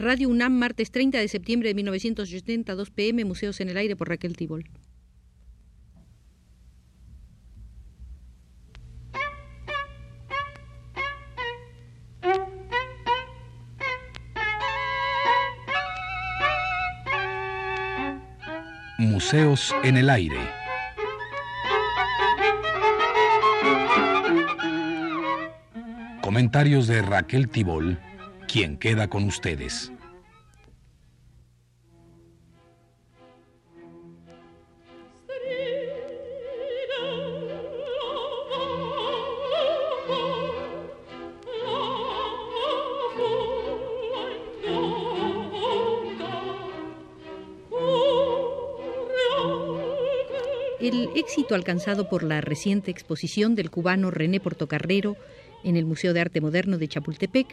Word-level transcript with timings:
Radio 0.00 0.30
UNAM, 0.30 0.54
martes 0.54 0.90
30 0.92 1.18
de 1.18 1.28
septiembre 1.28 1.68
de 1.68 1.74
1980, 1.74 2.74
2 2.74 2.90
pm, 2.90 3.26
Museos 3.26 3.60
en 3.60 3.68
el 3.68 3.76
Aire 3.76 3.96
por 3.96 4.08
Raquel 4.08 4.34
Tibol. 4.34 4.64
Museos 18.96 19.74
en 19.84 19.98
el 19.98 20.08
Aire. 20.08 20.38
Comentarios 26.22 26.86
de 26.86 27.02
Raquel 27.02 27.50
Tibol, 27.50 27.98
quien 28.50 28.78
queda 28.78 29.08
con 29.08 29.24
ustedes. 29.24 29.92
El 50.80 51.10
éxito 51.14 51.54
alcanzado 51.54 52.08
por 52.08 52.24
la 52.24 52.40
reciente 52.40 52.90
exposición 52.90 53.54
del 53.54 53.70
cubano 53.70 54.10
René 54.10 54.40
Portocarrero 54.40 55.16
en 55.64 55.76
el 55.76 55.84
Museo 55.84 56.12
de 56.12 56.20
Arte 56.20 56.40
Moderno 56.40 56.78
de 56.78 56.88
Chapultepec 56.88 57.46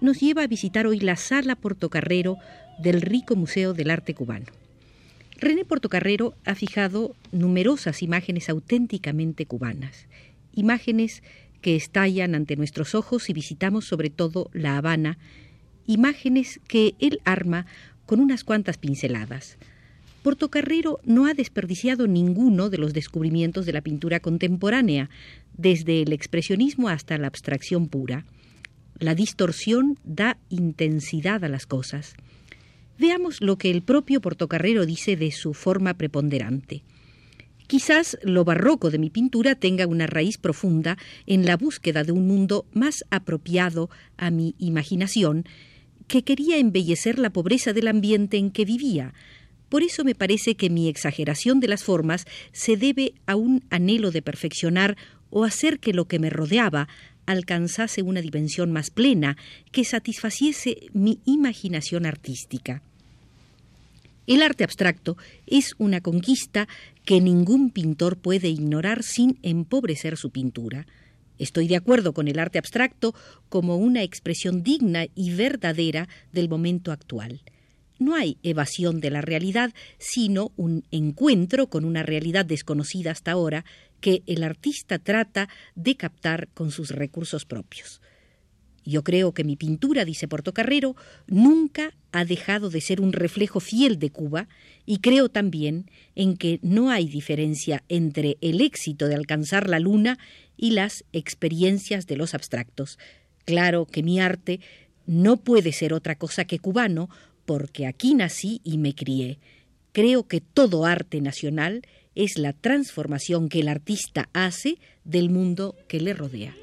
nos 0.00 0.20
lleva 0.20 0.42
a 0.42 0.46
visitar 0.46 0.86
hoy 0.86 1.00
la 1.00 1.16
Sala 1.16 1.56
Portocarrero 1.56 2.36
del 2.78 3.00
rico 3.00 3.36
Museo 3.36 3.74
del 3.74 3.90
Arte 3.90 4.14
Cubano. 4.14 4.46
René 5.36 5.64
Portocarrero 5.64 6.34
ha 6.44 6.54
fijado 6.54 7.16
numerosas 7.32 8.02
imágenes 8.02 8.48
auténticamente 8.48 9.46
cubanas, 9.46 10.06
imágenes 10.52 11.22
que 11.62 11.76
estallan 11.76 12.34
ante 12.34 12.56
nuestros 12.56 12.94
ojos 12.94 13.30
y 13.30 13.32
visitamos 13.32 13.84
sobre 13.84 14.10
todo 14.10 14.50
La 14.52 14.76
Habana, 14.76 15.18
imágenes 15.86 16.60
que 16.68 16.94
él 16.98 17.20
arma 17.24 17.66
con 18.06 18.20
unas 18.20 18.44
cuantas 18.44 18.76
pinceladas. 18.76 19.56
Portocarrero 20.22 21.00
no 21.04 21.26
ha 21.26 21.34
desperdiciado 21.34 22.06
ninguno 22.06 22.68
de 22.68 22.78
los 22.78 22.92
descubrimientos 22.92 23.64
de 23.64 23.72
la 23.72 23.80
pintura 23.80 24.20
contemporánea, 24.20 25.08
desde 25.56 26.02
el 26.02 26.12
expresionismo 26.12 26.88
hasta 26.88 27.16
la 27.16 27.26
abstracción 27.26 27.88
pura. 27.88 28.26
La 28.98 29.14
distorsión 29.14 29.98
da 30.04 30.36
intensidad 30.50 31.42
a 31.44 31.48
las 31.48 31.66
cosas. 31.66 32.14
Veamos 32.98 33.40
lo 33.40 33.56
que 33.56 33.70
el 33.70 33.82
propio 33.82 34.20
Portocarrero 34.20 34.84
dice 34.84 35.16
de 35.16 35.32
su 35.32 35.54
forma 35.54 35.94
preponderante. 35.94 36.82
Quizás 37.66 38.18
lo 38.22 38.44
barroco 38.44 38.90
de 38.90 38.98
mi 38.98 39.08
pintura 39.08 39.54
tenga 39.54 39.86
una 39.86 40.06
raíz 40.06 40.36
profunda 40.36 40.98
en 41.26 41.46
la 41.46 41.56
búsqueda 41.56 42.04
de 42.04 42.12
un 42.12 42.26
mundo 42.26 42.66
más 42.74 43.04
apropiado 43.10 43.88
a 44.18 44.30
mi 44.30 44.54
imaginación, 44.58 45.44
que 46.08 46.24
quería 46.24 46.58
embellecer 46.58 47.18
la 47.18 47.30
pobreza 47.30 47.72
del 47.72 47.86
ambiente 47.86 48.36
en 48.36 48.50
que 48.50 48.64
vivía, 48.64 49.14
por 49.70 49.84
eso 49.84 50.04
me 50.04 50.16
parece 50.16 50.56
que 50.56 50.68
mi 50.68 50.88
exageración 50.88 51.60
de 51.60 51.68
las 51.68 51.84
formas 51.84 52.26
se 52.52 52.76
debe 52.76 53.14
a 53.26 53.36
un 53.36 53.64
anhelo 53.70 54.10
de 54.10 54.20
perfeccionar 54.20 54.96
o 55.30 55.44
hacer 55.44 55.78
que 55.78 55.94
lo 55.94 56.06
que 56.06 56.18
me 56.18 56.28
rodeaba 56.28 56.88
alcanzase 57.24 58.02
una 58.02 58.20
dimensión 58.20 58.72
más 58.72 58.90
plena, 58.90 59.36
que 59.70 59.84
satisfaciese 59.84 60.88
mi 60.92 61.20
imaginación 61.24 62.04
artística. 62.04 62.82
El 64.26 64.42
arte 64.42 64.64
abstracto 64.64 65.16
es 65.46 65.74
una 65.78 66.00
conquista 66.00 66.66
que 67.04 67.20
ningún 67.20 67.70
pintor 67.70 68.16
puede 68.16 68.48
ignorar 68.48 69.04
sin 69.04 69.38
empobrecer 69.42 70.16
su 70.16 70.30
pintura. 70.30 70.88
Estoy 71.38 71.68
de 71.68 71.76
acuerdo 71.76 72.12
con 72.12 72.26
el 72.26 72.40
arte 72.40 72.58
abstracto 72.58 73.14
como 73.48 73.76
una 73.76 74.02
expresión 74.02 74.64
digna 74.64 75.06
y 75.14 75.30
verdadera 75.30 76.08
del 76.32 76.48
momento 76.48 76.90
actual 76.90 77.40
no 78.00 78.16
hay 78.16 78.38
evasión 78.42 79.00
de 79.00 79.10
la 79.10 79.20
realidad, 79.20 79.72
sino 79.98 80.52
un 80.56 80.84
encuentro 80.90 81.68
con 81.68 81.84
una 81.84 82.02
realidad 82.02 82.44
desconocida 82.44 83.12
hasta 83.12 83.30
ahora 83.30 83.64
que 84.00 84.22
el 84.26 84.42
artista 84.42 84.98
trata 84.98 85.48
de 85.74 85.96
captar 85.96 86.48
con 86.48 86.70
sus 86.70 86.90
recursos 86.90 87.44
propios. 87.44 88.00
Yo 88.84 89.04
creo 89.04 89.34
que 89.34 89.44
mi 89.44 89.56
pintura, 89.56 90.04
dice 90.04 90.26
Portocarrero, 90.26 90.96
nunca 91.26 91.94
ha 92.12 92.24
dejado 92.24 92.70
de 92.70 92.80
ser 92.80 93.00
un 93.00 93.12
reflejo 93.12 93.60
fiel 93.60 93.98
de 93.98 94.10
Cuba 94.10 94.48
y 94.86 94.98
creo 94.98 95.28
también 95.28 95.90
en 96.14 96.36
que 96.36 96.58
no 96.62 96.90
hay 96.90 97.06
diferencia 97.06 97.84
entre 97.88 98.38
el 98.40 98.62
éxito 98.62 99.06
de 99.06 99.14
alcanzar 99.14 99.68
la 99.68 99.78
luna 99.78 100.18
y 100.56 100.70
las 100.70 101.04
experiencias 101.12 102.06
de 102.06 102.16
los 102.16 102.34
abstractos. 102.34 102.98
Claro 103.44 103.84
que 103.84 104.02
mi 104.02 104.18
arte 104.18 104.60
no 105.06 105.36
puede 105.36 105.72
ser 105.72 105.92
otra 105.92 106.14
cosa 106.14 106.44
que 106.44 106.58
cubano, 106.58 107.10
porque 107.50 107.88
aquí 107.88 108.14
nací 108.14 108.60
y 108.62 108.78
me 108.78 108.94
crié. 108.94 109.40
Creo 109.90 110.28
que 110.28 110.40
todo 110.40 110.86
arte 110.86 111.20
nacional 111.20 111.82
es 112.14 112.38
la 112.38 112.52
transformación 112.52 113.48
que 113.48 113.58
el 113.58 113.66
artista 113.66 114.28
hace 114.32 114.78
del 115.02 115.30
mundo 115.30 115.74
que 115.88 116.00
le 116.00 116.14
rodea. 116.14 116.54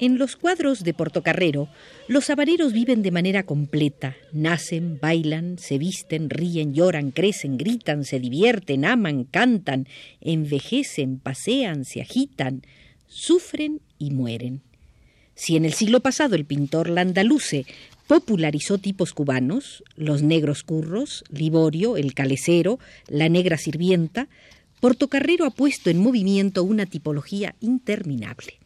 En 0.00 0.16
los 0.16 0.36
cuadros 0.36 0.84
de 0.84 0.94
Portocarrero, 0.94 1.68
los 2.06 2.30
habaneros 2.30 2.72
viven 2.72 3.02
de 3.02 3.10
manera 3.10 3.42
completa. 3.42 4.14
Nacen, 4.32 5.00
bailan, 5.00 5.58
se 5.58 5.76
visten, 5.76 6.30
ríen, 6.30 6.72
lloran, 6.72 7.10
crecen, 7.10 7.58
gritan, 7.58 8.04
se 8.04 8.20
divierten, 8.20 8.84
aman, 8.84 9.24
cantan, 9.24 9.88
envejecen, 10.20 11.18
pasean, 11.18 11.84
se 11.84 12.00
agitan, 12.00 12.62
sufren 13.08 13.80
y 13.98 14.12
mueren. 14.12 14.60
Si 15.34 15.56
en 15.56 15.64
el 15.64 15.72
siglo 15.72 15.98
pasado 15.98 16.36
el 16.36 16.44
pintor 16.44 16.90
Landaluce 16.90 17.66
popularizó 18.06 18.78
tipos 18.78 19.12
cubanos, 19.12 19.82
los 19.96 20.22
negros 20.22 20.62
curros, 20.62 21.24
Liborio, 21.28 21.96
el 21.96 22.14
calecero, 22.14 22.78
la 23.08 23.28
negra 23.28 23.58
sirvienta, 23.58 24.28
Portocarrero 24.78 25.44
ha 25.44 25.50
puesto 25.50 25.90
en 25.90 25.98
movimiento 25.98 26.62
una 26.62 26.86
tipología 26.86 27.56
interminable 27.60 28.60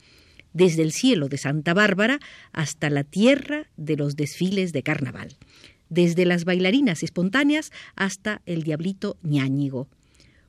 desde 0.52 0.82
el 0.82 0.92
cielo 0.92 1.28
de 1.28 1.38
Santa 1.38 1.74
Bárbara 1.74 2.18
hasta 2.52 2.90
la 2.90 3.04
tierra 3.04 3.66
de 3.76 3.96
los 3.96 4.16
desfiles 4.16 4.72
de 4.72 4.82
carnaval, 4.82 5.36
desde 5.88 6.24
las 6.24 6.44
bailarinas 6.44 7.02
espontáneas 7.02 7.70
hasta 7.96 8.42
el 8.46 8.62
diablito 8.62 9.16
ñáñigo. 9.22 9.88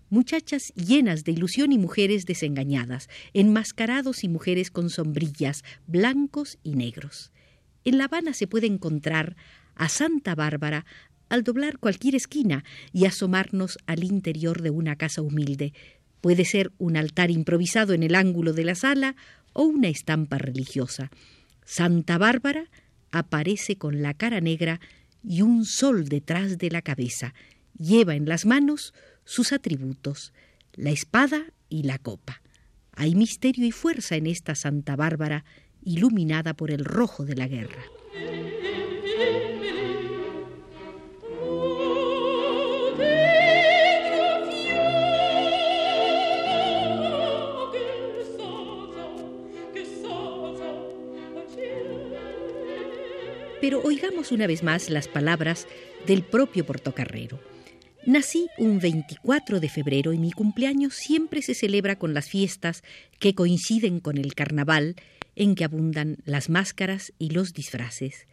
Muchachas 0.09 0.73
llenas 0.75 1.23
de 1.23 1.31
ilusión 1.31 1.71
y 1.71 1.79
mujeres 1.79 2.25
desengañadas, 2.25 3.09
enmascarados 3.33 4.23
y 4.23 4.29
mujeres 4.29 4.69
con 4.69 4.89
sombrillas, 4.89 5.63
blancos 5.87 6.59
y 6.63 6.75
negros. 6.75 7.31
En 7.83 7.97
La 7.97 8.05
Habana 8.05 8.33
se 8.33 8.47
puede 8.47 8.67
encontrar 8.67 9.35
a 9.75 9.89
Santa 9.89 10.35
Bárbara 10.35 10.85
al 11.29 11.43
doblar 11.43 11.79
cualquier 11.79 12.13
esquina 12.13 12.63
y 12.91 13.05
asomarnos 13.05 13.79
al 13.87 14.03
interior 14.03 14.61
de 14.61 14.69
una 14.69 14.95
casa 14.97 15.23
humilde. 15.23 15.73
Puede 16.23 16.45
ser 16.45 16.72
un 16.78 16.95
altar 16.95 17.31
improvisado 17.31 17.94
en 17.94 18.01
el 18.01 18.15
ángulo 18.15 18.53
de 18.53 18.63
la 18.63 18.75
sala 18.75 19.18
o 19.51 19.63
una 19.63 19.89
estampa 19.89 20.38
religiosa. 20.38 21.12
Santa 21.65 22.18
Bárbara 22.18 22.69
aparece 23.12 23.75
con 23.75 24.01
la 24.01 24.13
cara 24.13 24.39
negra 24.39 24.80
y 25.21 25.42
un 25.42 25.65
sol 25.65 26.07
detrás 26.07 26.57
de 26.57 26.71
la 26.71 26.81
cabeza. 26.81 27.33
Lleva 27.77 28.15
en 28.15 28.25
las 28.25 28.45
manos 28.45 28.94
sus 29.25 29.51
atributos, 29.51 30.31
la 30.75 30.92
espada 30.92 31.47
y 31.68 31.83
la 31.83 31.97
copa. 31.97 32.42
Hay 32.94 33.15
misterio 33.15 33.65
y 33.65 33.71
fuerza 33.71 34.15
en 34.15 34.27
esta 34.27 34.56
Santa 34.56 34.95
Bárbara 34.95 35.44
iluminada 35.83 36.53
por 36.53 36.71
el 36.71 36.86
rojo 36.86 37.25
de 37.25 37.36
la 37.36 37.50
guerra. 37.50 37.83
Pero 53.63 53.81
oigamos 53.81 54.33
una 54.33 54.45
vez 54.45 54.62
más 54.62 54.89
las 54.89 55.07
palabras 55.07 55.68
del 56.06 56.21
propio 56.24 56.65
Portocarrero. 56.65 57.39
Nací 58.06 58.48
un 58.57 58.80
24 58.80 59.62
de 59.62 59.69
febrero 59.69 60.12
y 60.12 60.18
mi 60.18 60.33
cumpleaños 60.33 60.95
siempre 60.95 61.42
se 61.42 61.54
celebra 61.54 61.98
con 61.98 62.13
las 62.13 62.27
fiestas 62.27 62.83
que 63.19 63.36
coinciden 63.36 64.01
con 64.01 64.18
el 64.18 64.36
carnaval 64.36 64.98
en 65.38 65.56
que 65.56 65.63
abundan 65.63 66.18
las 66.25 66.50
máscaras 66.50 67.13
y 67.19 67.30
los 67.30 67.54
disfraces. 67.54 68.27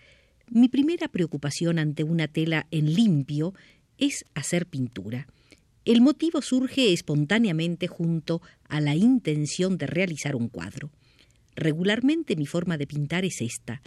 Mi 0.48 0.68
primera 0.68 1.06
preocupación 1.06 1.78
ante 1.78 2.02
una 2.02 2.26
tela 2.26 2.66
en 2.72 2.92
limpio 2.92 3.54
es 3.98 4.24
hacer 4.34 4.66
pintura. 4.66 5.28
El 5.84 6.00
motivo 6.00 6.42
surge 6.42 6.92
espontáneamente 6.92 7.86
junto 7.86 8.42
a 8.68 8.80
la 8.80 8.96
intención 8.96 9.78
de 9.78 9.86
realizar 9.86 10.34
un 10.34 10.48
cuadro. 10.48 10.90
Regularmente 11.54 12.34
mi 12.34 12.46
forma 12.46 12.76
de 12.78 12.88
pintar 12.88 13.24
es 13.24 13.40
esta. 13.42 13.80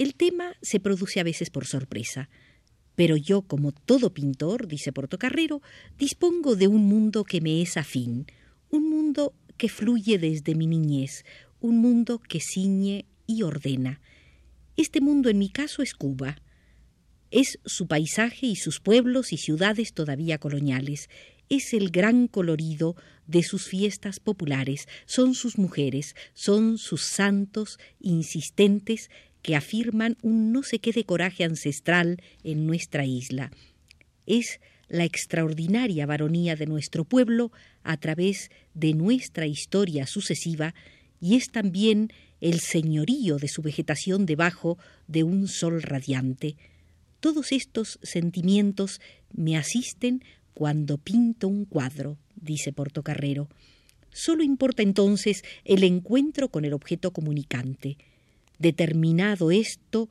El 0.00 0.14
tema 0.14 0.54
se 0.62 0.80
produce 0.80 1.20
a 1.20 1.24
veces 1.24 1.50
por 1.50 1.66
sorpresa, 1.66 2.30
pero 2.94 3.18
yo, 3.18 3.42
como 3.42 3.70
todo 3.72 4.14
pintor, 4.14 4.66
dice 4.66 4.94
Portocarrero, 4.94 5.60
dispongo 5.98 6.56
de 6.56 6.68
un 6.68 6.86
mundo 6.86 7.22
que 7.22 7.42
me 7.42 7.60
es 7.60 7.76
afín, 7.76 8.24
un 8.70 8.88
mundo 8.88 9.34
que 9.58 9.68
fluye 9.68 10.16
desde 10.16 10.54
mi 10.54 10.66
niñez, 10.66 11.26
un 11.60 11.82
mundo 11.82 12.18
que 12.18 12.40
ciñe 12.40 13.04
y 13.26 13.42
ordena. 13.42 14.00
Este 14.74 15.02
mundo 15.02 15.28
en 15.28 15.38
mi 15.38 15.50
caso 15.50 15.82
es 15.82 15.92
Cuba. 15.92 16.40
Es 17.30 17.58
su 17.66 17.86
paisaje 17.86 18.46
y 18.46 18.56
sus 18.56 18.80
pueblos 18.80 19.34
y 19.34 19.36
ciudades 19.36 19.92
todavía 19.92 20.38
coloniales. 20.38 21.10
Es 21.50 21.74
el 21.74 21.90
gran 21.90 22.26
colorido 22.26 22.96
de 23.26 23.42
sus 23.42 23.66
fiestas 23.66 24.18
populares. 24.18 24.88
Son 25.04 25.34
sus 25.34 25.58
mujeres, 25.58 26.16
son 26.32 26.78
sus 26.78 27.02
santos 27.02 27.78
insistentes 28.00 29.10
que 29.42 29.56
afirman 29.56 30.16
un 30.22 30.52
no 30.52 30.62
sé 30.62 30.78
qué 30.78 30.92
de 30.92 31.04
coraje 31.04 31.44
ancestral 31.44 32.22
en 32.44 32.66
nuestra 32.66 33.04
isla. 33.06 33.50
Es 34.26 34.60
la 34.88 35.04
extraordinaria 35.04 36.04
varonía 36.04 36.56
de 36.56 36.66
nuestro 36.66 37.04
pueblo 37.04 37.52
a 37.82 37.96
través 37.96 38.50
de 38.74 38.92
nuestra 38.92 39.46
historia 39.46 40.06
sucesiva 40.06 40.74
y 41.20 41.36
es 41.36 41.50
también 41.50 42.12
el 42.40 42.60
señorío 42.60 43.36
de 43.36 43.48
su 43.48 43.62
vegetación 43.62 44.26
debajo 44.26 44.78
de 45.06 45.22
un 45.22 45.46
sol 45.48 45.82
radiante. 45.82 46.56
Todos 47.20 47.52
estos 47.52 47.98
sentimientos 48.02 49.00
me 49.32 49.56
asisten 49.56 50.24
cuando 50.54 50.98
pinto 50.98 51.48
un 51.48 51.66
cuadro, 51.66 52.18
dice 52.34 52.72
Portocarrero. 52.72 53.48
Solo 54.12 54.42
importa 54.42 54.82
entonces 54.82 55.44
el 55.64 55.84
encuentro 55.84 56.48
con 56.48 56.64
el 56.64 56.72
objeto 56.72 57.12
comunicante. 57.12 57.96
Determinado 58.60 59.50
esto, 59.50 60.10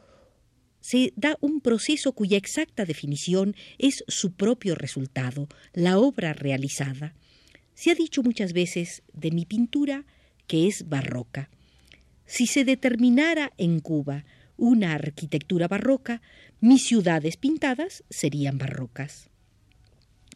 se 0.81 1.13
da 1.15 1.37
un 1.39 1.61
proceso 1.61 2.13
cuya 2.13 2.35
exacta 2.35 2.83
definición 2.83 3.55
es 3.77 4.03
su 4.07 4.33
propio 4.33 4.73
resultado, 4.73 5.47
la 5.71 5.99
obra 5.99 6.33
realizada. 6.33 7.13
Se 7.75 7.91
ha 7.91 7.95
dicho 7.95 8.23
muchas 8.23 8.53
veces 8.53 9.03
de 9.13 9.29
mi 9.29 9.45
pintura 9.45 10.05
que 10.47 10.67
es 10.67 10.89
barroca. 10.89 11.51
Si 12.25 12.47
se 12.47 12.65
determinara 12.65 13.53
en 13.57 13.81
Cuba 13.81 14.25
una 14.57 14.95
arquitectura 14.95 15.67
barroca, 15.67 16.23
mis 16.59 16.83
ciudades 16.83 17.37
pintadas 17.37 18.03
serían 18.09 18.57
barrocas. 18.57 19.29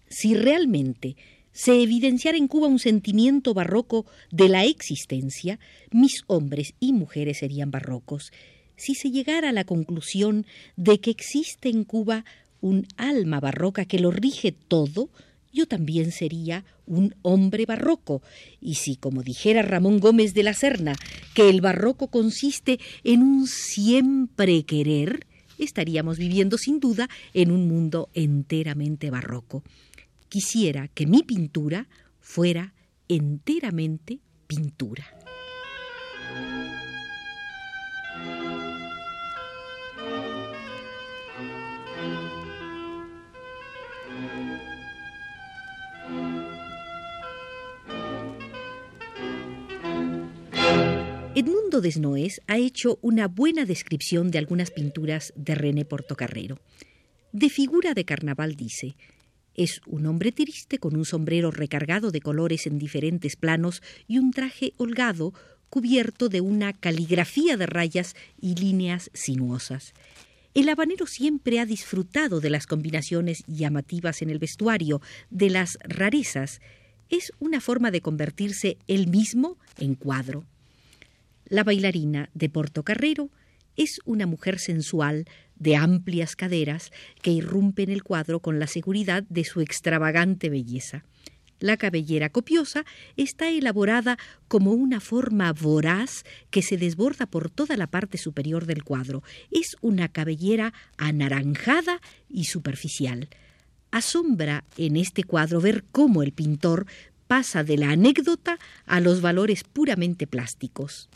Si 0.07 0.35
realmente 0.35 1.15
se 1.53 1.81
evidenciara 1.81 2.37
en 2.37 2.47
Cuba 2.47 2.67
un 2.67 2.79
sentimiento 2.79 3.53
barroco 3.53 4.05
de 4.31 4.49
la 4.49 4.65
existencia, 4.65 5.59
mis 5.91 6.23
hombres 6.27 6.73
y 6.79 6.93
mujeres 6.93 7.37
serían 7.37 7.71
barrocos. 7.71 8.33
Si 8.75 8.95
se 8.95 9.11
llegara 9.11 9.49
a 9.49 9.53
la 9.53 9.63
conclusión 9.63 10.45
de 10.75 10.99
que 10.99 11.11
existe 11.11 11.69
en 11.69 11.83
Cuba 11.83 12.25
un 12.59 12.87
alma 12.97 13.39
barroca 13.39 13.85
que 13.85 13.99
lo 13.99 14.09
rige 14.09 14.51
todo, 14.51 15.09
yo 15.53 15.67
también 15.67 16.11
sería 16.11 16.65
un 16.87 17.13
hombre 17.21 17.67
barroco. 17.67 18.23
Y 18.59 18.75
si, 18.75 18.95
como 18.95 19.21
dijera 19.21 19.61
Ramón 19.61 19.99
Gómez 19.99 20.33
de 20.33 20.41
la 20.41 20.55
Serna, 20.55 20.95
que 21.35 21.49
el 21.49 21.61
barroco 21.61 22.07
consiste 22.07 22.79
en 23.03 23.21
un 23.21 23.45
siempre 23.45 24.63
querer, 24.63 25.27
estaríamos 25.59 26.17
viviendo 26.17 26.57
sin 26.57 26.79
duda 26.79 27.09
en 27.35 27.51
un 27.51 27.67
mundo 27.67 28.09
enteramente 28.15 29.11
barroco 29.11 29.63
quisiera 30.33 30.87
que 30.87 31.05
mi 31.05 31.21
pintura 31.21 31.87
fuera 32.19 32.73
enteramente 33.07 34.19
pintura. 34.47 35.05
Edmundo 51.35 51.79
Desnoes 51.79 52.41
ha 52.47 52.57
hecho 52.57 52.97
una 53.03 53.27
buena 53.27 53.65
descripción 53.65 54.31
de 54.31 54.39
algunas 54.39 54.71
pinturas 54.71 55.31
de 55.35 55.53
René 55.53 55.85
Portocarrero. 55.85 56.57
De 57.31 57.49
figura 57.49 57.93
de 57.93 58.03
carnaval 58.03 58.55
dice, 58.55 58.95
es 59.55 59.81
un 59.85 60.05
hombre 60.05 60.31
triste 60.31 60.79
con 60.79 60.95
un 60.95 61.05
sombrero 61.05 61.51
recargado 61.51 62.11
de 62.11 62.21
colores 62.21 62.65
en 62.67 62.79
diferentes 62.79 63.35
planos 63.35 63.81
y 64.07 64.17
un 64.17 64.31
traje 64.31 64.73
holgado 64.77 65.33
cubierto 65.69 66.29
de 66.29 66.41
una 66.41 66.73
caligrafía 66.73 67.57
de 67.57 67.65
rayas 67.65 68.15
y 68.39 68.55
líneas 68.55 69.09
sinuosas. 69.13 69.93
El 70.53 70.69
habanero 70.69 71.07
siempre 71.07 71.59
ha 71.59 71.65
disfrutado 71.65 72.39
de 72.39 72.51
las 72.51 72.67
combinaciones 72.67 73.43
llamativas 73.47 74.21
en 74.21 74.29
el 74.29 74.37
vestuario, 74.37 75.01
de 75.31 75.49
las 75.49 75.79
rarezas. 75.83 76.61
Es 77.09 77.31
una 77.39 77.59
forma 77.59 77.89
de 77.89 78.01
convertirse 78.01 78.77
él 78.87 79.07
mismo 79.07 79.57
en 79.79 79.95
cuadro. 79.95 80.45
La 81.45 81.63
bailarina 81.63 82.29
de 82.35 82.49
Portocarrero 82.49 83.31
es 83.77 83.99
una 84.05 84.25
mujer 84.25 84.59
sensual, 84.59 85.25
de 85.55 85.75
amplias 85.75 86.35
caderas, 86.35 86.91
que 87.21 87.31
irrumpe 87.31 87.83
en 87.83 87.89
el 87.89 88.03
cuadro 88.03 88.39
con 88.39 88.59
la 88.59 88.67
seguridad 88.67 89.23
de 89.29 89.43
su 89.43 89.61
extravagante 89.61 90.49
belleza. 90.49 91.05
La 91.59 91.77
cabellera 91.77 92.29
copiosa 92.29 92.83
está 93.15 93.49
elaborada 93.49 94.17
como 94.49 94.73
una 94.73 94.99
forma 94.99 95.53
voraz 95.53 96.25
que 96.49 96.61
se 96.61 96.75
desborda 96.75 97.25
por 97.25 97.49
toda 97.49 97.77
la 97.77 97.87
parte 97.87 98.17
superior 98.17 98.65
del 98.65 98.83
cuadro. 98.83 99.23
Es 99.49 99.77
una 99.79 100.09
cabellera 100.09 100.73
anaranjada 100.97 102.01
y 102.27 102.45
superficial. 102.45 103.29
Asombra 103.91 104.65
en 104.75 104.97
este 104.97 105.23
cuadro 105.23 105.61
ver 105.61 105.85
cómo 105.91 106.21
el 106.21 106.33
pintor 106.33 106.85
pasa 107.27 107.63
de 107.63 107.77
la 107.77 107.91
anécdota 107.91 108.59
a 108.85 108.99
los 108.99 109.21
valores 109.21 109.63
puramente 109.63 110.27
plásticos. 110.27 111.09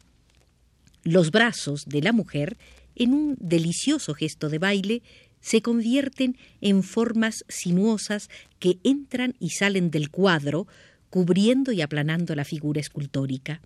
Los 1.08 1.32
brazos 1.32 1.86
de 1.86 2.02
la 2.02 2.12
mujer, 2.12 2.58
en 2.94 3.14
un 3.14 3.38
delicioso 3.40 4.14
gesto 4.14 4.50
de 4.50 4.60
baile, 4.60 5.04
se 5.40 5.62
convierten 5.62 6.36
en 6.60 6.84
formas 6.84 7.46
sinuosas 7.48 8.30
que 8.60 8.80
entran 8.84 9.34
y 9.40 9.52
salen 9.52 9.90
del 9.90 10.10
cuadro, 10.10 10.68
cubriendo 11.10 11.72
y 11.72 11.82
aplanando 11.82 12.36
la 12.36 12.44
figura 12.44 12.82
escultórica. 12.82 13.62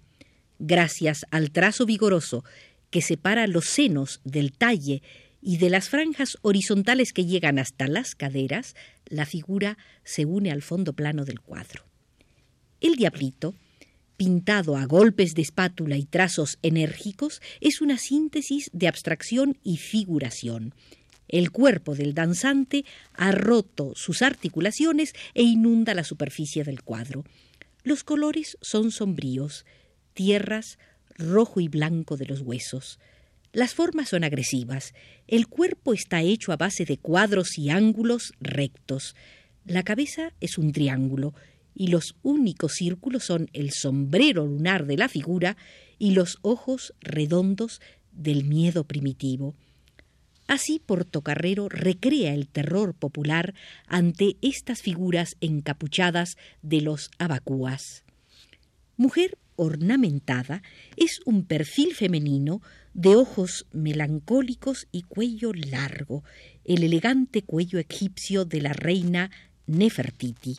Gracias 0.60 1.26
al 1.32 1.50
trazo 1.50 1.88
vigoroso 1.88 2.44
que 2.92 3.02
separa 3.02 3.48
los 3.48 3.66
senos 3.66 4.22
del 4.24 4.52
talle 4.52 5.02
y 5.42 5.58
de 5.58 5.72
las 5.72 5.90
franjas 5.90 6.38
horizontales 6.44 7.12
que 7.12 7.26
llegan 7.26 7.58
hasta 7.58 7.88
las 7.88 8.14
caderas, 8.14 8.76
la 9.08 9.26
figura 9.26 9.80
se 10.04 10.26
une 10.26 10.52
al 10.52 10.62
fondo 10.62 10.94
plano 10.94 11.26
del 11.26 11.40
cuadro. 11.40 11.86
El 12.82 12.98
diablito, 12.98 13.56
pintado 14.22 14.78
a 14.78 14.86
golpes 14.86 15.34
de 15.34 15.42
espátula 15.42 15.98
y 15.98 16.06
trazos 16.06 16.60
enérgicos, 16.62 17.42
es 17.60 17.82
una 17.82 17.98
síntesis 17.98 18.70
de 18.72 18.88
abstracción 18.88 19.58
y 19.64 19.78
figuración. 19.78 20.76
El 21.28 21.50
cuerpo 21.50 21.96
del 21.96 22.14
danzante 22.14 22.86
ha 23.16 23.32
roto 23.32 23.94
sus 23.96 24.22
articulaciones 24.22 25.16
e 25.34 25.42
inunda 25.42 25.96
la 25.96 26.04
superficie 26.04 26.64
del 26.64 26.84
cuadro. 26.84 27.24
Los 27.84 28.04
colores 28.04 28.60
son 28.62 28.92
sombríos, 28.92 29.66
tierras, 30.14 30.78
rojo 31.18 31.60
y 31.60 31.68
blanco 31.68 32.16
de 32.16 32.28
los 32.28 32.42
huesos. 32.42 33.00
Las 33.54 33.74
formas 33.74 34.10
son 34.10 34.24
agresivas. 34.24 34.94
El 35.26 35.48
cuerpo 35.48 35.96
está 35.96 36.22
hecho 36.22 36.52
a 36.52 36.58
base 36.58 36.86
de 36.86 36.98
cuadros 36.98 37.58
y 37.58 37.72
ángulos 37.72 38.34
rectos. 38.40 39.16
La 39.66 39.82
cabeza 39.82 40.34
es 40.42 40.60
un 40.60 40.74
triángulo 40.74 41.34
y 41.74 41.88
los 41.88 42.16
únicos 42.24 42.74
círculos 42.74 43.24
son 43.26 43.50
el 43.54 43.72
sombrero 43.72 44.46
lunar 44.46 44.86
de 44.86 44.98
la 44.98 45.08
figura 45.08 45.58
y 45.98 46.12
los 46.12 46.40
ojos 46.42 46.94
redondos 47.00 47.82
del 48.12 48.44
miedo 48.44 48.84
primitivo. 48.84 49.56
Así 50.48 50.82
Portocarrero 50.86 51.70
recrea 51.70 52.34
el 52.34 52.48
terror 52.48 52.94
popular 52.94 53.54
ante 53.88 54.36
estas 54.42 54.82
figuras 54.82 55.38
encapuchadas 55.40 56.36
de 56.62 56.82
los 56.82 57.10
abacúas. 57.20 58.04
Mujer 58.98 59.38
ornamentada 59.56 60.62
es 60.98 61.22
un 61.26 61.46
perfil 61.46 61.96
femenino 61.96 62.62
de 62.94 63.16
ojos 63.16 63.66
melancólicos 63.72 64.88
y 64.92 65.04
cuello 65.04 65.54
largo, 65.54 66.24
el 66.66 66.84
elegante 66.84 67.44
cuello 67.44 67.80
egipcio 67.80 68.44
de 68.44 68.62
la 68.62 68.74
reina 68.74 69.32
Nefertiti 69.68 70.58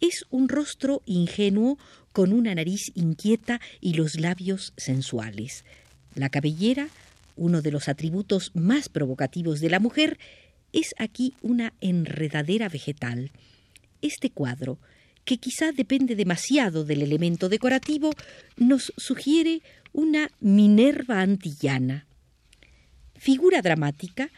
es 0.00 0.24
un 0.30 0.48
rostro 0.48 1.02
ingenuo 1.06 1.78
con 2.12 2.32
una 2.32 2.54
nariz 2.54 2.90
inquieta 2.94 3.60
y 3.80 3.94
los 3.94 4.18
labios 4.18 4.72
sensuales. 4.76 5.64
La 6.14 6.28
cabellera, 6.28 6.88
uno 7.36 7.62
de 7.62 7.70
los 7.70 7.88
atributos 7.88 8.50
más 8.54 8.88
provocativos 8.88 9.60
de 9.60 9.70
la 9.70 9.78
mujer, 9.78 10.18
es 10.72 10.94
aquí 10.98 11.34
una 11.42 11.72
enredadera 11.80 12.68
vegetal. 12.68 13.30
Este 14.02 14.30
cuadro, 14.30 14.78
que 15.24 15.38
quizá 15.38 15.72
depende 15.72 16.16
demasiado 16.16 16.84
del 16.84 17.02
elemento 17.02 17.48
decorativo, 17.48 18.12
nos 18.56 18.92
sugiere 18.96 19.62
una 19.92 20.30
Minerva 20.40 21.20
antillana. 21.20 22.06
Figura 23.16 23.60
dramática, 23.60 24.30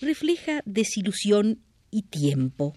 refleja 0.00 0.62
desilusión 0.64 1.60
y 1.90 2.02
tiempo. 2.02 2.74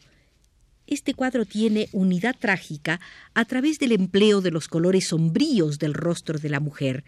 Este 0.94 1.16
cuadro 1.16 1.44
tiene 1.46 1.90
unidad 1.92 2.36
trágica 2.38 3.02
a 3.34 3.46
través 3.46 3.80
del 3.80 3.94
empleo 3.94 4.42
de 4.42 4.52
los 4.52 4.68
colores 4.68 5.08
sombríos 5.08 5.80
del 5.80 5.96
rostro 5.96 6.38
de 6.38 6.50
la 6.50 6.60
mujer, 6.60 7.04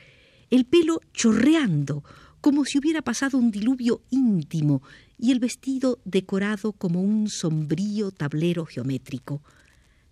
el 0.49 0.65
pelo 0.65 1.01
chorreando, 1.13 2.03
como 2.41 2.65
si 2.65 2.79
hubiera 2.79 3.03
pasado 3.03 3.37
un 3.37 3.51
diluvio 3.51 4.01
íntimo, 4.09 4.81
y 5.19 5.31
el 5.31 5.39
vestido 5.39 5.99
decorado 6.03 6.71
como 6.71 6.99
un 6.99 7.29
sombrío 7.29 8.09
tablero 8.09 8.65
geométrico. 8.65 9.43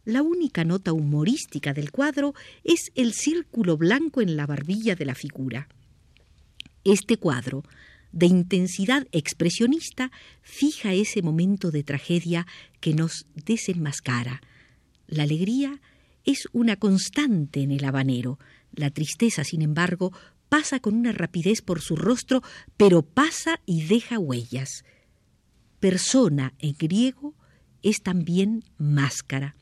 La 0.05 0.21
única 0.21 0.63
nota 0.65 0.93
humorística 0.93 1.73
del 1.73 1.89
cuadro 1.89 2.35
es 2.63 2.91
el 2.93 3.13
círculo 3.13 3.75
blanco 3.75 4.21
en 4.21 4.37
la 4.37 4.45
barbilla 4.45 4.93
de 4.93 5.05
la 5.05 5.15
figura. 5.15 5.67
Este 6.83 7.17
cuadro, 7.17 7.63
de 8.13 8.27
intensidad 8.27 9.07
expresionista, 9.11 10.11
fija 10.41 10.93
ese 10.93 11.21
momento 11.21 11.71
de 11.71 11.83
tragedia 11.83 12.47
que 12.79 12.93
nos 12.93 13.25
desenmascara. 13.35 14.41
La 15.07 15.23
alegría 15.23 15.81
es 16.23 16.47
una 16.53 16.77
constante 16.77 17.61
en 17.61 17.71
el 17.71 17.83
habanero. 17.83 18.39
La 18.71 18.91
tristeza, 18.91 19.43
sin 19.43 19.61
embargo, 19.61 20.13
pasa 20.47 20.79
con 20.79 20.93
una 20.93 21.11
rapidez 21.11 21.61
por 21.61 21.81
su 21.81 21.95
rostro, 21.95 22.43
pero 22.77 23.01
pasa 23.01 23.59
y 23.65 23.83
deja 23.83 24.19
huellas. 24.19 24.85
Persona 25.79 26.53
en 26.59 26.75
griego 26.77 27.33
es 27.81 28.03
también 28.03 28.63
máscara. 28.77 29.55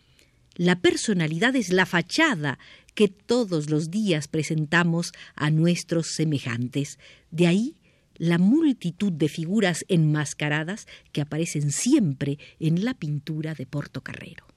La 0.55 0.81
personalidad 0.81 1.55
es 1.55 1.71
la 1.71 1.85
fachada 1.85 2.59
que 2.93 3.07
todos 3.07 3.69
los 3.69 3.89
días 3.89 4.27
presentamos 4.27 5.13
a 5.35 5.49
nuestros 5.49 6.07
semejantes. 6.07 6.99
De 7.31 7.47
ahí 7.47 7.77
la 8.21 8.37
multitud 8.37 9.11
de 9.11 9.27
figuras 9.27 9.83
enmascaradas 9.87 10.87
que 11.11 11.21
aparecen 11.21 11.71
siempre 11.71 12.37
en 12.59 12.85
la 12.85 12.93
pintura 12.93 13.55
de 13.55 13.65
Portocarrero. 13.65 14.50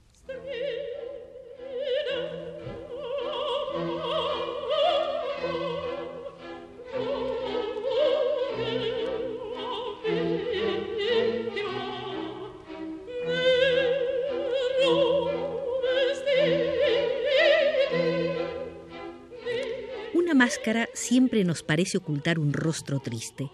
Máscara 20.45 20.91
siempre 20.93 21.43
nos 21.43 21.63
parece 21.63 21.97
ocultar 21.97 22.39
un 22.39 22.53
rostro 22.53 23.01
triste. 23.01 23.51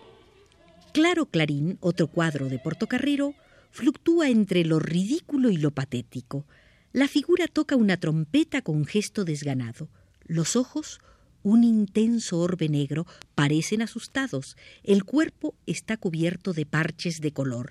Claro 0.93 1.27
Clarín, 1.27 1.79
otro 1.79 2.09
cuadro 2.09 2.49
de 2.49 2.59
Portocarrero, 2.59 3.37
fluctúa 3.71 4.29
entre 4.29 4.65
lo 4.65 4.81
ridículo 4.81 5.51
y 5.51 5.57
lo 5.57 5.71
patético. 5.71 6.47
La 6.93 7.07
figura 7.07 7.47
toca 7.47 7.77
una 7.77 7.99
trompeta 7.99 8.61
con 8.61 8.87
gesto 8.87 9.25
desganado. 9.25 9.89
Los 10.25 10.57
ojos, 10.57 10.99
un 11.45 11.63
intenso 11.63 12.41
orbe 12.41 12.69
negro, 12.69 13.07
parecen 13.37 13.83
asustados. 13.83 14.57
El 14.83 15.05
cuerpo 15.05 15.55
está 15.67 15.97
cubierto 15.97 16.53
de 16.53 16.67
parches 16.67 17.21
de 17.21 17.31
color. 17.31 17.71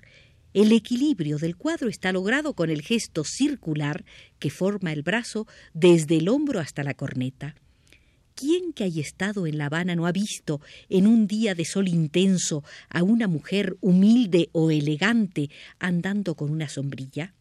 El 0.54 0.72
equilibrio 0.72 1.36
del 1.36 1.56
cuadro 1.56 1.90
está 1.90 2.10
logrado 2.10 2.54
con 2.54 2.70
el 2.70 2.80
gesto 2.80 3.24
circular 3.24 4.02
que 4.38 4.48
forma 4.48 4.94
el 4.94 5.02
brazo 5.02 5.46
desde 5.74 6.16
el 6.16 6.30
hombro 6.30 6.58
hasta 6.58 6.82
la 6.82 6.94
corneta. 6.94 7.54
¿Quién 8.40 8.72
que 8.72 8.84
haya 8.84 9.02
estado 9.02 9.46
en 9.46 9.58
La 9.58 9.66
Habana 9.66 9.94
no 9.94 10.06
ha 10.06 10.12
visto 10.12 10.62
en 10.88 11.06
un 11.06 11.26
día 11.26 11.54
de 11.54 11.66
sol 11.66 11.88
intenso 11.88 12.64
a 12.88 13.02
una 13.02 13.28
mujer 13.28 13.76
humilde 13.82 14.48
o 14.52 14.70
elegante 14.70 15.50
andando 15.78 16.34
con 16.34 16.50
una 16.50 16.66
sombrilla? 16.70 17.34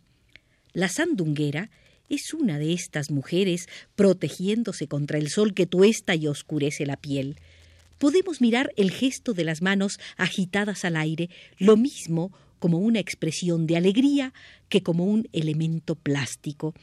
La 0.73 0.89
sandunguera 0.89 1.71
es 2.09 2.33
una 2.33 2.59
de 2.59 2.73
estas 2.73 3.11
mujeres 3.11 3.69
protegiéndose 3.95 4.89
contra 4.89 5.17
el 5.17 5.29
sol 5.29 5.53
que 5.53 5.65
tuesta 5.65 6.15
y 6.15 6.27
oscurece 6.27 6.85
la 6.85 6.97
piel. 6.97 7.37
Podemos 7.97 8.41
mirar 8.41 8.73
el 8.75 8.91
gesto 8.91 9.33
de 9.33 9.45
las 9.45 9.61
manos 9.61 10.01
agitadas 10.17 10.83
al 10.83 10.97
aire, 10.97 11.29
lo 11.59 11.77
mismo 11.77 12.33
como 12.59 12.77
una 12.77 12.99
expresión 12.99 13.67
de 13.67 13.77
alegría 13.77 14.33
que 14.67 14.83
como 14.83 15.05
un 15.05 15.29
elemento 15.31 15.95
plástico 15.95 16.73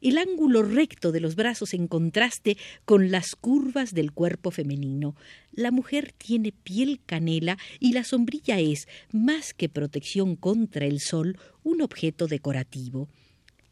el 0.00 0.18
ángulo 0.18 0.62
recto 0.62 1.12
de 1.12 1.20
los 1.20 1.36
brazos 1.36 1.74
en 1.74 1.88
contraste 1.88 2.56
con 2.84 3.10
las 3.10 3.34
curvas 3.34 3.92
del 3.92 4.12
cuerpo 4.12 4.50
femenino. 4.50 5.16
La 5.52 5.70
mujer 5.70 6.12
tiene 6.16 6.52
piel 6.52 7.00
canela 7.06 7.58
y 7.80 7.92
la 7.92 8.04
sombrilla 8.04 8.60
es, 8.60 8.88
más 9.12 9.54
que 9.54 9.68
protección 9.68 10.36
contra 10.36 10.86
el 10.86 11.00
sol, 11.00 11.38
un 11.62 11.82
objeto 11.82 12.26
decorativo. 12.26 13.08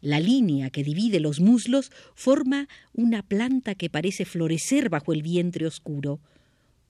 La 0.01 0.21
línea 0.21 0.71
que 0.71 0.85
divide 0.85 1.21
los 1.21 1.41
muslos 1.41 1.91
forma 2.15 2.69
una 2.93 3.23
planta 3.23 3.75
que 3.75 3.89
parece 3.89 4.25
florecer 4.25 4.91
bajo 4.91 5.13
el 5.13 5.23
vientre 5.23 5.67
oscuro. 5.67 6.21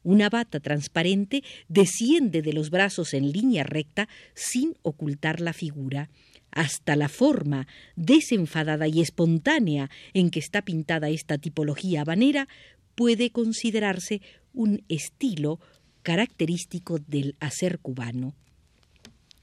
Una 0.03 0.29
bata 0.29 0.61
transparente 0.61 1.43
desciende 1.69 2.43
de 2.43 2.53
los 2.53 2.71
brazos 2.71 3.14
en 3.14 3.33
línea 3.33 3.62
recta 3.62 4.09
sin 4.35 4.75
ocultar 4.83 5.41
la 5.41 5.53
figura 5.53 6.11
hasta 6.54 6.96
la 6.96 7.08
forma 7.08 7.66
desenfadada 7.96 8.88
y 8.88 9.00
espontánea 9.00 9.90
en 10.14 10.30
que 10.30 10.38
está 10.38 10.62
pintada 10.62 11.11
esta 11.11 11.37
tipología 11.37 12.02
habanera 12.02 12.49
puede 12.94 13.30
considerarse 13.30 14.23
un 14.52 14.84
estilo 14.88 15.61
característico 16.02 16.99
del 16.99 17.37
hacer 17.40 17.80
cubano. 17.80 18.34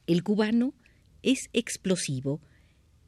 El 0.08 0.24
cubano 0.24 0.74
es 1.22 1.50
explosivo. 1.54 2.42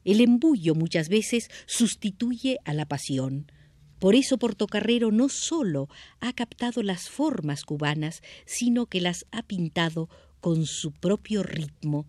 El 0.03 0.19
embullo 0.19 0.75
muchas 0.75 1.07
veces 1.07 1.50
sustituye 1.65 2.57
a 2.65 2.74
la 2.74 2.86
pasión. 2.86 3.51
Por 4.00 4.15
eso 4.15 4.38
Portocarrero 4.38 5.12
no 5.12 5.29
sólo 5.29 5.88
ha 6.19 6.33
captado 6.33 6.83
las 6.83 7.10
formas 7.10 7.63
cubanas, 7.63 8.22
sino 8.45 8.88
que 8.88 9.00
las 9.00 9.25
ha 9.31 9.43
pintado 9.43 10.10
con 10.41 10.65
su 10.65 10.91
propio 10.91 11.41
ritmo, 11.41 12.05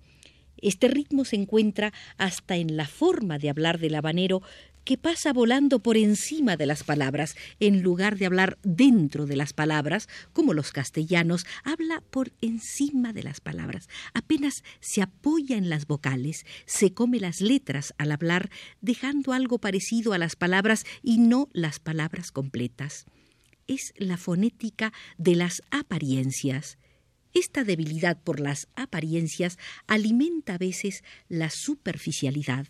este 0.58 0.88
ritmo 0.88 1.24
se 1.24 1.36
encuentra 1.36 1.92
hasta 2.16 2.56
en 2.56 2.76
la 2.76 2.86
forma 2.86 3.38
de 3.38 3.50
hablar 3.50 3.78
del 3.78 3.94
habanero 3.94 4.42
que 4.84 4.98
pasa 4.98 5.32
volando 5.32 5.80
por 5.80 5.96
encima 5.96 6.56
de 6.56 6.66
las 6.66 6.84
palabras, 6.84 7.36
en 7.58 7.82
lugar 7.82 8.18
de 8.18 8.26
hablar 8.26 8.58
dentro 8.62 9.26
de 9.26 9.36
las 9.36 9.52
palabras, 9.52 10.08
como 10.32 10.52
los 10.52 10.72
castellanos, 10.72 11.46
habla 11.64 12.02
por 12.10 12.32
encima 12.42 13.12
de 13.12 13.22
las 13.22 13.40
palabras. 13.40 13.88
Apenas 14.12 14.62
se 14.80 15.02
apoya 15.02 15.56
en 15.56 15.70
las 15.70 15.86
vocales, 15.86 16.44
se 16.66 16.92
come 16.92 17.18
las 17.18 17.40
letras 17.40 17.94
al 17.98 18.12
hablar, 18.12 18.50
dejando 18.80 19.32
algo 19.32 19.58
parecido 19.58 20.12
a 20.12 20.18
las 20.18 20.36
palabras 20.36 20.84
y 21.02 21.18
no 21.18 21.48
las 21.52 21.80
palabras 21.80 22.30
completas. 22.30 23.06
Es 23.66 23.94
la 23.96 24.18
fonética 24.18 24.92
de 25.16 25.36
las 25.36 25.62
apariencias. 25.70 26.76
Esta 27.34 27.64
debilidad 27.64 28.16
por 28.22 28.38
las 28.38 28.68
apariencias 28.76 29.58
alimenta 29.88 30.54
a 30.54 30.58
veces 30.58 31.02
la 31.28 31.50
superficialidad. 31.50 32.68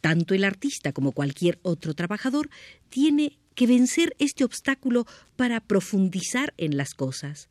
Tanto 0.00 0.34
el 0.34 0.42
artista 0.42 0.92
como 0.92 1.12
cualquier 1.12 1.60
otro 1.62 1.94
trabajador 1.94 2.50
tiene 2.90 3.38
que 3.54 3.68
vencer 3.68 4.16
este 4.18 4.42
obstáculo 4.42 5.06
para 5.36 5.60
profundizar 5.60 6.52
en 6.56 6.76
las 6.76 6.94
cosas. 6.94 7.48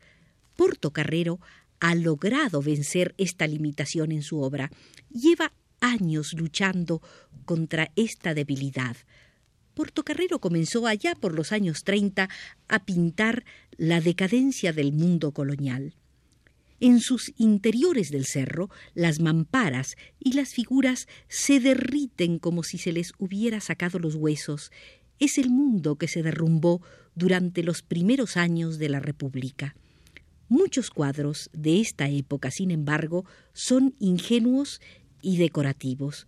Portocarrero 0.57 1.39
ha 1.79 1.95
logrado 1.95 2.61
vencer 2.61 3.15
esta 3.17 3.47
limitación 3.47 4.11
en 4.11 4.21
su 4.21 4.41
obra. 4.41 4.69
Lleva 5.09 5.53
años 5.79 6.33
luchando 6.33 7.01
contra 7.45 7.91
esta 7.95 8.33
debilidad. 8.33 8.97
Portocarrero 9.73 10.39
comenzó 10.39 10.85
allá 10.85 11.15
por 11.15 11.33
los 11.33 11.53
años 11.53 11.83
30 11.85 12.27
a 12.67 12.85
pintar 12.85 13.45
la 13.77 14.01
decadencia 14.01 14.73
del 14.73 14.91
mundo 14.91 15.31
colonial. 15.31 15.95
En 16.81 16.99
sus 16.99 17.31
interiores 17.37 18.09
del 18.09 18.25
cerro, 18.25 18.71
las 18.95 19.19
mamparas 19.19 19.95
y 20.19 20.33
las 20.33 20.55
figuras 20.55 21.07
se 21.27 21.59
derriten 21.59 22.39
como 22.39 22.63
si 22.63 22.79
se 22.79 22.91
les 22.91 23.13
hubiera 23.19 23.61
sacado 23.61 23.99
los 23.99 24.15
huesos. 24.15 24.71
Es 25.19 25.37
el 25.37 25.51
mundo 25.51 25.97
que 25.97 26.07
se 26.07 26.23
derrumbó 26.23 26.81
durante 27.13 27.61
los 27.61 27.83
primeros 27.83 28.35
años 28.35 28.79
de 28.79 28.89
la 28.89 28.99
República. 28.99 29.75
Muchos 30.49 30.89
cuadros 30.89 31.51
de 31.53 31.81
esta 31.81 32.09
época, 32.09 32.49
sin 32.49 32.71
embargo, 32.71 33.25
son 33.53 33.93
ingenuos 33.99 34.81
y 35.21 35.37
decorativos. 35.37 36.25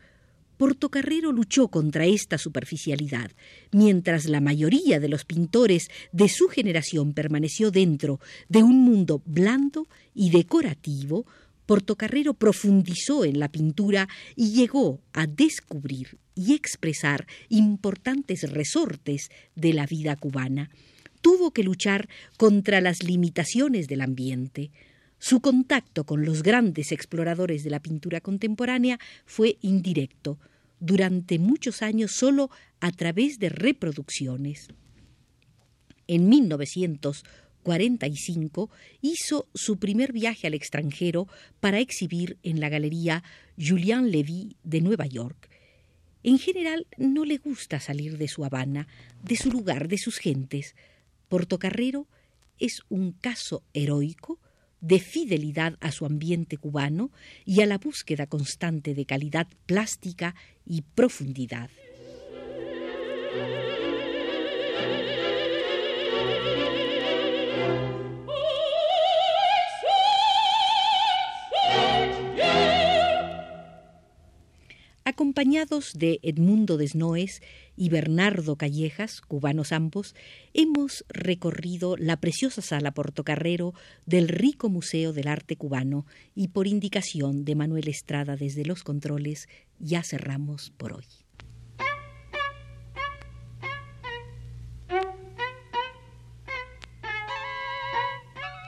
Portocarrero 0.63 1.33
luchó 1.33 1.67
contra 1.67 2.05
esta 2.05 2.37
superficialidad, 2.37 3.31
mientras 3.73 4.23
la 4.27 4.39
mayoría 4.39 5.01
de 5.01 5.09
los 5.09 5.25
pintores 5.25 5.89
de 6.13 6.29
su 6.29 6.47
generación 6.47 7.11
permaneció 7.11 7.69
dentro 7.69 8.21
de 8.47 8.63
un 8.63 8.79
mundo 8.79 9.21
blando 9.25 9.89
y 10.15 10.29
decorativo, 10.29 11.25
Portocarrero 11.65 12.33
profundizó 12.33 13.25
en 13.25 13.39
la 13.39 13.49
pintura 13.49 14.07
y 14.37 14.53
llegó 14.53 15.01
a 15.11 15.27
descubrir 15.27 16.17
y 16.33 16.53
expresar 16.53 17.27
importantes 17.49 18.49
resortes 18.49 19.31
de 19.55 19.73
la 19.73 19.85
vida 19.85 20.15
cubana. 20.15 20.69
Tuvo 21.19 21.51
que 21.51 21.63
luchar 21.63 22.07
contra 22.37 22.79
las 22.79 23.03
limitaciones 23.03 23.89
del 23.89 23.99
ambiente. 23.99 24.71
Su 25.19 25.41
contacto 25.41 26.05
con 26.05 26.23
los 26.23 26.41
grandes 26.41 26.93
exploradores 26.93 27.65
de 27.65 27.69
la 27.69 27.81
pintura 27.81 28.21
contemporánea 28.21 28.97
fue 29.25 29.57
indirecto, 29.59 30.39
durante 30.83 31.39
muchos 31.39 31.81
años 31.81 32.11
solo 32.11 32.51
a 32.81 32.91
través 32.91 33.39
de 33.39 33.47
reproducciones. 33.47 34.67
En 36.07 36.27
1945 36.27 38.69
hizo 39.01 39.47
su 39.53 39.79
primer 39.79 40.11
viaje 40.11 40.47
al 40.47 40.55
extranjero 40.55 41.29
para 41.61 41.79
exhibir 41.79 42.37
en 42.43 42.59
la 42.59 42.67
galería 42.67 43.23
Julian 43.57 44.11
Levy 44.11 44.57
de 44.65 44.81
Nueva 44.81 45.05
York. 45.05 45.49
En 46.21 46.37
general 46.37 46.85
no 46.97 47.23
le 47.23 47.37
gusta 47.37 47.79
salir 47.79 48.17
de 48.17 48.27
su 48.27 48.43
Habana, 48.43 48.89
de 49.23 49.37
su 49.37 49.51
lugar, 49.51 49.87
de 49.87 49.97
sus 49.97 50.17
gentes. 50.17 50.75
Portocarrero 51.29 52.09
es 52.59 52.81
un 52.89 53.13
caso 53.13 53.63
heroico 53.73 54.37
de 54.83 54.99
fidelidad 54.99 55.77
a 55.79 55.93
su 55.93 56.05
ambiente 56.05 56.57
cubano 56.57 57.09
y 57.45 57.61
a 57.61 57.65
la 57.65 57.77
búsqueda 57.77 58.27
constante 58.27 58.93
de 58.93 59.05
calidad 59.05 59.47
plástica 59.65 60.35
y 60.65 60.81
profundidad. 60.81 61.69
Acompañados 75.13 75.93
de 75.93 76.19
Edmundo 76.23 76.75
Desnoes 76.75 77.43
y 77.77 77.89
Bernardo 77.89 78.55
Callejas, 78.55 79.21
cubanos 79.21 79.71
ambos, 79.71 80.15
hemos 80.55 81.05
recorrido 81.07 81.97
la 81.97 82.17
preciosa 82.17 82.63
sala 82.63 82.95
Portocarrero 82.95 83.75
del 84.07 84.27
rico 84.27 84.69
Museo 84.69 85.13
del 85.13 85.27
Arte 85.27 85.55
Cubano 85.55 86.07
y 86.33 86.47
por 86.47 86.65
indicación 86.65 87.45
de 87.45 87.53
Manuel 87.53 87.89
Estrada 87.89 88.37
desde 88.37 88.65
los 88.65 88.83
controles 88.83 89.47
ya 89.77 90.01
cerramos 90.01 90.71
por 90.77 90.93
hoy. 90.93 91.05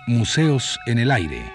Museos 0.05 0.77
en 0.85 0.99
el 0.99 1.09
aire. 1.09 1.54